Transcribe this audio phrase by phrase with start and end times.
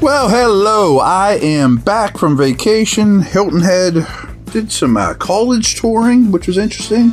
[0.00, 1.00] Well, hello.
[1.00, 3.20] I am back from vacation.
[3.20, 4.06] Hilton Head
[4.52, 7.10] did some uh, college touring, which was interesting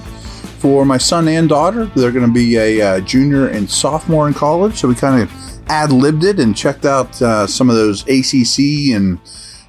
[0.59, 1.85] for my son and daughter.
[1.95, 5.31] They're going to be a uh, junior and sophomore in college, so we kind of
[5.67, 9.19] ad libbed it and checked out uh, some of those ACC and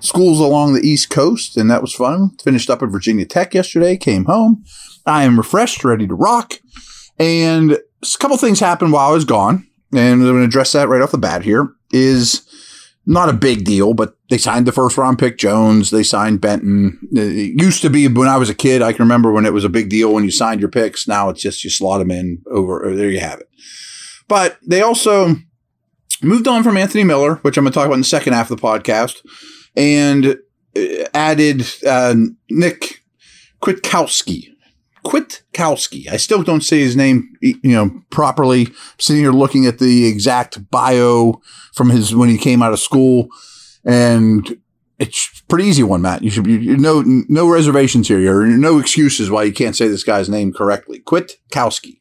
[0.00, 2.36] schools along the East Coast, and that was fun.
[2.44, 4.62] Finished up at Virginia Tech yesterday, came home.
[5.06, 6.60] I am refreshed, ready to rock.
[7.18, 10.90] And a couple things happened while I was gone, and I'm going to address that
[10.90, 11.72] right off the bat here.
[11.92, 12.42] Is
[13.06, 15.90] not a big deal, but they signed the first round pick Jones.
[15.90, 16.98] They signed Benton.
[17.12, 18.82] It used to be when I was a kid.
[18.82, 21.06] I can remember when it was a big deal when you signed your picks.
[21.06, 22.94] Now it's just you slot them in over.
[22.94, 23.48] There you have it.
[24.28, 25.36] But they also
[26.20, 28.50] moved on from Anthony Miller, which I'm going to talk about in the second half
[28.50, 29.24] of the podcast,
[29.76, 30.38] and
[30.76, 32.14] uh, added uh,
[32.50, 33.02] Nick
[33.62, 34.48] Kwiatkoski.
[35.06, 36.10] Kwiatkoski.
[36.10, 38.66] I still don't say his name, you know, properly.
[38.66, 41.40] I'm sitting here looking at the exact bio
[41.74, 43.28] from his when he came out of school,
[43.84, 44.58] and
[44.98, 46.22] it's pretty easy one, Matt.
[46.22, 48.18] You should be you, no no reservations here.
[48.18, 51.00] You're, no excuses why you can't say this guy's name correctly.
[51.00, 51.98] Kwiatkoski.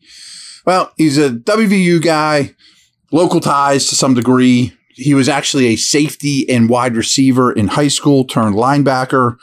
[0.66, 2.56] Well, he's a WVU guy,
[3.12, 4.74] local ties to some degree.
[4.90, 9.38] He was actually a safety and wide receiver in high school, turned linebacker.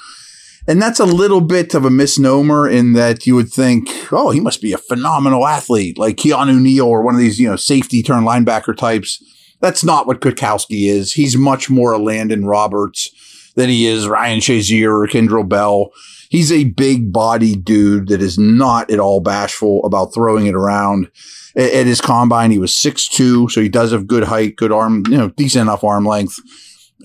[0.68, 4.41] And that's a little bit of a misnomer in that you would think, oh, he
[4.41, 8.02] must be a phenomenal athlete like Keanu Neal or one of these, you know, safety
[8.02, 9.22] turn linebacker types.
[9.60, 11.12] That's not what Kwiatkoski is.
[11.14, 13.10] He's much more Elandon Roberts
[13.54, 15.91] than he is Ryan Shazier or Kendrell Bell.
[16.31, 21.10] He's a big body dude that is not at all bashful about throwing it around.
[21.54, 25.19] At his combine, he was 6'2, so he does have good height, good arm, you
[25.19, 26.38] know, decent enough arm length.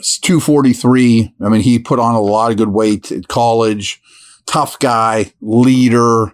[0.01, 1.33] 243.
[1.41, 4.01] I mean, he put on a lot of good weight at college.
[4.45, 6.33] Tough guy, leader,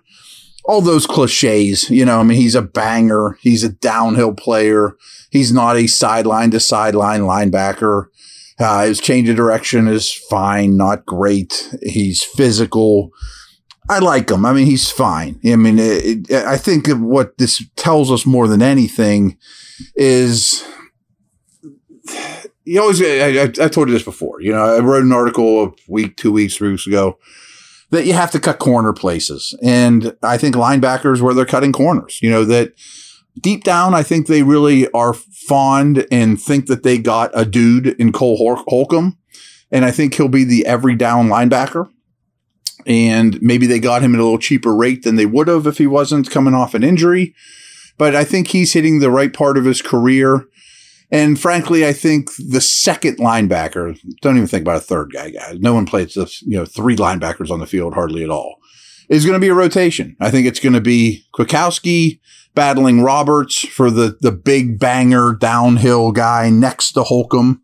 [0.66, 1.90] all those cliches.
[1.90, 3.38] You know, I mean, he's a banger.
[3.42, 4.96] He's a downhill player.
[5.32, 8.08] He's not a sideline to sideline linebacker.
[8.60, 11.76] Uh, his change of direction is fine, not great.
[11.82, 13.12] He's physical.
[13.90, 14.46] I like him.
[14.46, 15.40] I mean, he's fine.
[15.46, 19.38] I mean, it, it, I think what this tells us more than anything
[19.96, 20.64] is
[22.66, 24.42] you always, I, I, I, told you this before.
[24.42, 27.18] You know, I wrote an article a week, two weeks, three weeks ago
[27.90, 29.56] that you have to cut corner places.
[29.62, 32.74] And I think linebackers where they're cutting corners, you know, that
[33.40, 37.88] deep down, I think they really are fond and think that they got a dude
[38.00, 38.38] in Cole
[38.68, 39.18] Holcomb.
[39.72, 41.90] And I think he'll be the every down linebacker.
[42.86, 45.78] And maybe they got him at a little cheaper rate than they would have if
[45.78, 47.34] he wasn't coming off an injury.
[47.98, 50.46] But I think he's hitting the right part of his career.
[51.14, 55.60] And frankly, I think the second linebacker, don't even think about a third guy, guys.
[55.60, 58.56] No one plays you know, three linebackers on the field hardly at all.
[59.10, 60.18] Is going to be a rotation.
[60.20, 62.20] I think it's going to be Kwiatkoski
[62.56, 67.62] battling Roberts for the, the big banger downhill guy next to Holcomb.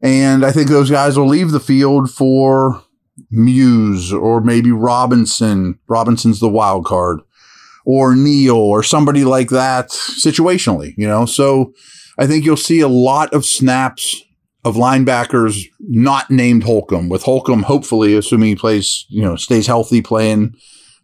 [0.00, 2.84] And I think those guys will leave the field for
[3.32, 5.80] Muse or maybe Robinson.
[5.88, 7.20] Robinson's the wild card
[7.84, 11.26] or Neal or somebody like that situationally, you know?
[11.26, 11.72] So,
[12.20, 14.22] I think you'll see a lot of snaps
[14.62, 20.02] of linebackers not named Holcomb, with Holcomb hopefully, assuming he plays, you know, stays healthy,
[20.02, 20.54] playing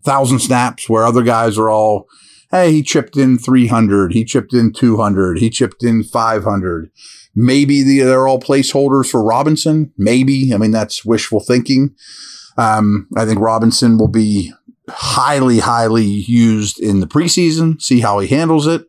[0.05, 2.07] thousand snaps, where other guys are all,
[2.51, 6.91] hey, he chipped in 300, he chipped in 200, he chipped in 500.
[7.35, 9.93] Maybe they're all placeholders for Robinson.
[9.97, 10.53] Maybe.
[10.53, 11.95] I mean, that's wishful thinking.
[12.59, 14.53] Um, I think Robinson will be
[14.89, 18.87] highly, highly used in the preseason, see how he handles it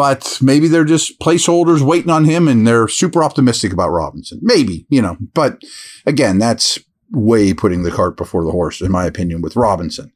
[0.00, 4.38] but maybe they're just placeholders waiting on him and they're super optimistic about Robinson.
[4.40, 5.60] Maybe, you know, but
[6.06, 6.78] again, that's
[7.10, 10.10] way putting the cart before the horse, in my opinion, with Robinson.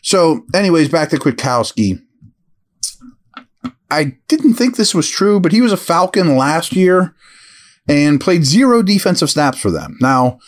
[0.00, 2.00] So, anyways, back to Kwiatkoski.
[3.90, 7.14] I didn't think this was true, but he was a Falcon last year
[7.86, 9.98] and played zero defensive snaps for them.
[10.00, 10.38] Now,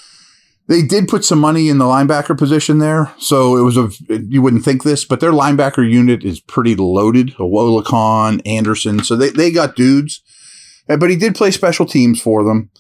[0.69, 4.43] they did put some money in the linebacker position there, so it was a you
[4.43, 7.35] wouldn't think this, but their linebacker unit is pretty loaded.
[7.37, 10.23] Oluokun, Anderson, so they they got dudes,
[10.89, 12.71] uh, but he did play special teams for them.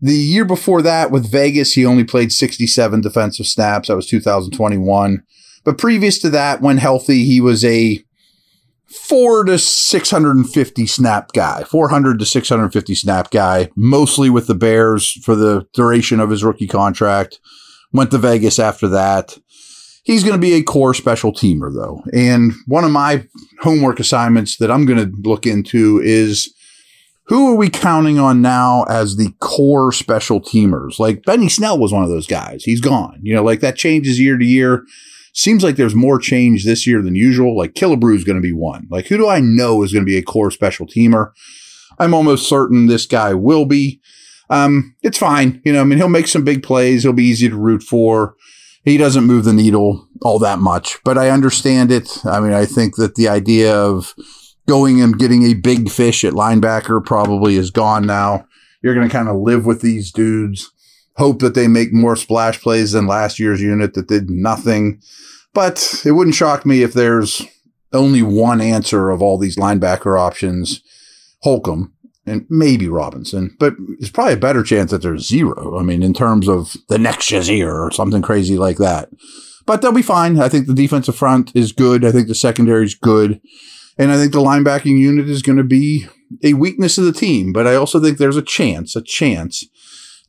[0.00, 3.88] The year before that with Vegas, he only played 67 defensive snaps.
[3.88, 5.24] That was 2021.
[5.64, 8.04] But previous to that, when healthy, he was a
[8.88, 15.34] four to 650 snap guy, 400 to 650 snap guy, mostly with the Bears for
[15.34, 17.38] the duration of his rookie contract.
[17.92, 19.38] Went to Vegas after that.
[20.04, 22.02] He's going to be a core special teamer, though.
[22.14, 23.26] And one of my
[23.60, 26.54] homework assignments that I'm going to look into is
[27.28, 30.98] who are we counting on now as the core special teamers?
[30.98, 32.64] Like Benny Snell was one of those guys.
[32.64, 33.20] He's gone.
[33.22, 34.84] You know, like that changes year to year.
[35.38, 37.56] Seems like there's more change this year than usual.
[37.56, 38.88] Like Killebrew is going to be one.
[38.90, 41.30] Like who do I know is going to be a core special teamer?
[42.00, 44.00] I'm almost certain this guy will be.
[44.50, 45.62] Um, it's fine.
[45.64, 47.04] You know, I mean, he'll make some big plays.
[47.04, 48.34] He'll be easy to root for.
[48.84, 52.18] He doesn't move the needle all that much, but I understand it.
[52.24, 54.14] I mean, I think that the idea of
[54.66, 58.44] going and getting a big fish at linebacker probably is gone now.
[58.82, 60.72] You're going to kind of live with these dudes,
[61.18, 65.00] hope that they make more splash plays than last year's unit that did nothing.
[65.52, 67.42] But it wouldn't shock me if there's
[67.92, 70.82] only one answer of all these linebacker options
[71.42, 71.92] Holcomb
[72.26, 75.78] and maybe Robinson, but it's probably a better chance that there's zero.
[75.78, 79.08] I mean, in terms of the next Shazier or something crazy like that.
[79.66, 80.38] But they'll be fine.
[80.38, 82.04] I think the defensive front is good.
[82.04, 83.40] I think the secondary is good.
[83.98, 86.06] And I think the linebacking unit is going to be
[86.44, 87.52] a weakness of the team.
[87.52, 89.64] But I also think there's a chance, a chance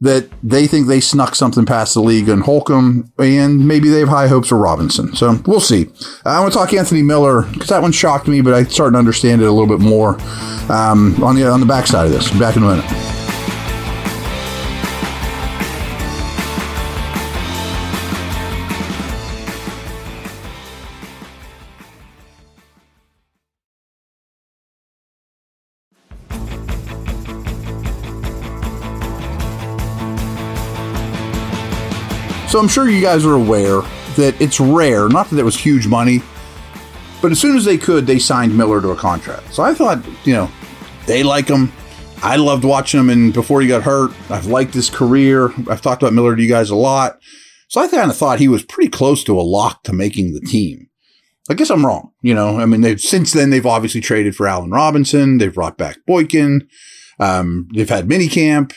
[0.01, 4.10] that they think they snuck something past the league and Holcomb, and maybe they have
[4.10, 5.13] high hopes for Robinson.
[5.16, 5.90] So we'll see.
[6.24, 9.00] I want to talk Anthony Miller because that one shocked me, but I'm starting to
[9.00, 10.19] understand it a little bit more
[10.72, 12.31] um, on the on the backside of this.
[12.40, 13.19] Back in a minute.
[32.50, 33.81] So I'm sure you guys are aware
[34.16, 36.24] that it's rare, not that it was huge money,
[37.22, 39.54] but as soon as they could, they signed Miller to a contract.
[39.54, 40.50] So I thought, you know,
[41.06, 41.72] they like him.
[42.24, 45.54] I loved watching him, and before he got hurt, I've liked his career.
[45.69, 47.19] I've talked about Miller to you guys a lot.
[47.68, 50.42] So I kind of thought he was pretty close to a lock to making the
[50.42, 50.90] team.
[51.52, 52.13] I guess I'm wrong.
[52.24, 55.38] You know, I mean, since then they've obviously traded for Allen Robinson.
[55.38, 56.68] They've brought back Boykin.
[57.19, 58.74] Um, they've had minicamp,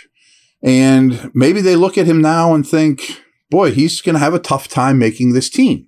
[0.62, 3.21] and maybe they look at him now and think,
[3.52, 5.86] boy, he's going to have a tough time making this team.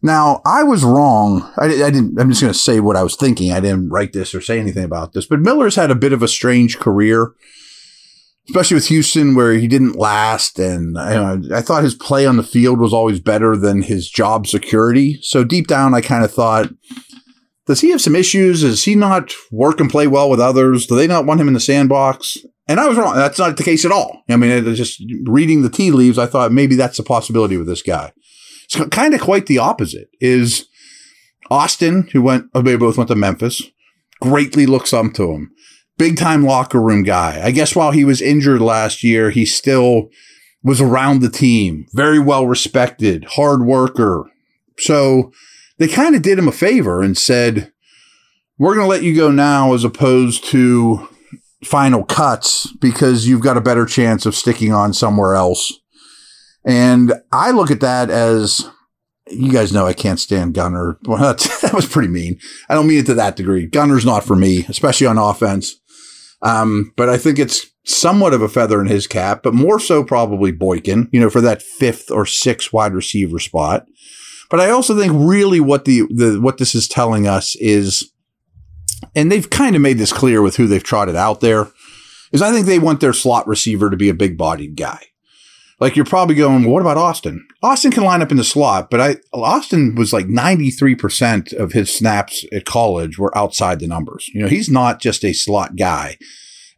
[0.00, 1.50] Now, I was wrong.
[1.58, 3.52] I, I didn't, I'm just going to say what I was thinking.
[3.52, 6.22] I didn't write this or say anything about this, but Miller's had a bit of
[6.22, 7.32] a strange career,
[8.48, 10.58] especially with Houston, where he didn't last.
[10.58, 15.18] And I thought his play on the field was always better than his job security.
[15.22, 16.68] So deep down, I kind of thought,
[17.66, 18.62] does he have some issues?
[18.62, 20.86] Is he not work and play well with others?
[20.86, 22.38] Do they not want him in the sandbox?
[22.66, 23.14] And I was wrong.
[23.14, 24.22] That's not the case at all.
[24.28, 27.82] I mean, just reading the tea leaves, I thought maybe that's a possibility with this
[27.82, 28.12] guy.
[28.64, 30.08] It's kind of quite the opposite.
[30.20, 30.66] Is
[31.50, 33.62] Austin, who went, they both went to Memphis,
[34.20, 35.50] greatly looks up to him.
[35.98, 37.40] Big time locker room guy.
[37.44, 40.08] I guess while he was injured last year, he still
[40.62, 41.86] was around the team.
[41.92, 44.30] Very well respected, hard worker.
[44.78, 45.30] So
[45.78, 47.70] they kind of did him a favor and said,
[48.58, 51.08] we're going to let you go now as opposed to
[51.64, 55.72] final cuts because you've got a better chance of sticking on somewhere else.
[56.64, 58.68] And I look at that as
[59.30, 60.98] you guys know I can't stand Gunner.
[61.06, 62.38] That was pretty mean.
[62.68, 63.66] I don't mean it to that degree.
[63.66, 65.74] Gunner's not for me, especially on offense.
[66.42, 70.04] Um, but I think it's somewhat of a feather in his cap, but more so
[70.04, 73.86] probably Boykin, you know, for that fifth or sixth wide receiver spot.
[74.50, 78.12] But I also think really what the, the what this is telling us is
[79.14, 81.68] and they've kind of made this clear with who they've trotted out there,
[82.32, 85.00] is I think they want their slot receiver to be a big bodied guy.
[85.80, 87.46] Like you're probably going, well, what about Austin?
[87.62, 91.94] Austin can line up in the slot, but I Austin was like 93% of his
[91.94, 94.28] snaps at college were outside the numbers.
[94.32, 96.16] You know, he's not just a slot guy.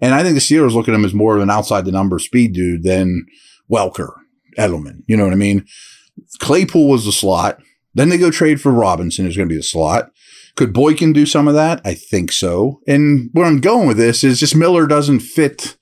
[0.00, 2.18] And I think the Steelers look at him as more of an outside the number
[2.18, 3.26] speed dude than
[3.70, 4.12] Welker,
[4.58, 5.02] Edelman.
[5.06, 5.66] You know what I mean?
[6.38, 7.60] Claypool was the slot.
[7.94, 10.10] Then they go trade for Robinson, who's going to be the slot.
[10.56, 11.80] Could Boykin do some of that?
[11.84, 12.80] I think so.
[12.86, 15.76] And where I'm going with this is just Miller doesn't fit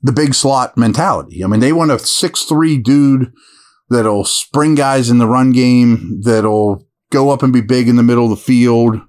[0.00, 1.42] the big slot mentality.
[1.42, 3.32] I mean, they want a six-three dude
[3.90, 8.02] that'll spring guys in the run game, that'll go up and be big in the
[8.02, 9.00] middle of the field.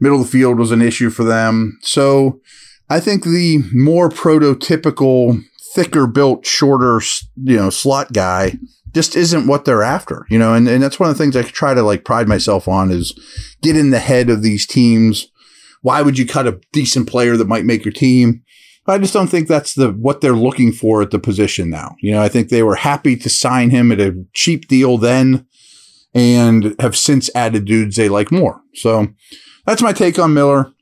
[0.00, 1.78] Middle of the field was an issue for them.
[1.82, 2.40] So
[2.88, 5.42] I think the more prototypical,
[5.74, 7.02] thicker built, shorter,
[7.36, 8.56] you know, slot guy
[8.92, 11.42] just isn't what they're after, you know, and, and that's one of the things I
[11.42, 13.12] try to like pride myself on is
[13.62, 15.28] get in the head of these teams.
[15.82, 18.42] Why would you cut a decent player that might make your team?
[18.86, 21.94] I just don't think that's the what they're looking for at the position now.
[22.00, 25.46] You know, I think they were happy to sign him at a cheap deal then
[26.12, 28.60] and have since added dudes they like more.
[28.74, 29.08] So
[29.64, 30.72] that's my take on Miller.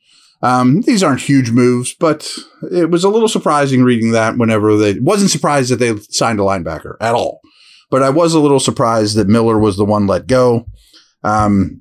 [0.40, 2.30] Um, these aren't huge moves, but
[2.70, 6.44] it was a little surprising reading that whenever they wasn't surprised that they signed a
[6.44, 7.40] linebacker at all.
[7.90, 10.66] But I was a little surprised that Miller was the one let go.
[11.24, 11.80] Um,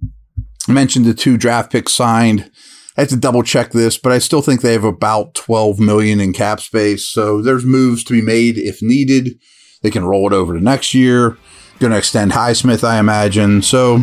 [0.67, 2.51] I mentioned the two draft picks signed.
[2.97, 6.19] I have to double check this, but I still think they have about 12 million
[6.19, 7.05] in cap space.
[7.05, 9.39] So there's moves to be made if needed.
[9.83, 11.37] They can roll it over to next year.
[11.79, 13.61] Going to extend Highsmith, I imagine.
[13.61, 14.01] So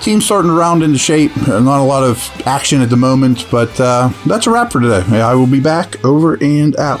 [0.00, 1.34] team's starting to round into shape.
[1.46, 5.20] Not a lot of action at the moment, but uh, that's a wrap for today.
[5.20, 7.00] I will be back over and out.